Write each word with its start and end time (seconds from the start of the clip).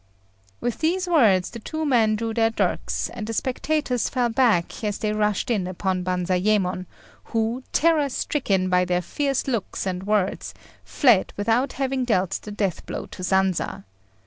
With 0.59 0.79
these 0.79 1.05
words 1.07 1.51
the 1.51 1.59
two 1.59 1.85
men 1.85 2.15
drew 2.15 2.33
their 2.33 2.49
dirks, 2.49 3.07
and 3.11 3.27
the 3.27 3.33
spectators 3.35 4.09
fell 4.09 4.29
back 4.29 4.83
as 4.83 4.97
they 4.97 5.13
rushed 5.13 5.51
in 5.51 5.67
upon 5.67 6.03
Banzayémon, 6.03 6.87
who, 7.25 7.61
terror 7.71 8.09
stricken 8.09 8.67
by 8.67 8.83
their 8.83 9.03
fierce 9.03 9.47
looks 9.47 9.85
and 9.85 10.07
words, 10.07 10.55
fled 10.83 11.33
without 11.37 11.73
having 11.73 12.03
dealt 12.03 12.39
the 12.41 12.49
death 12.51 12.83
blow 12.87 13.05
to 13.05 13.21
Sanza. 13.23 13.83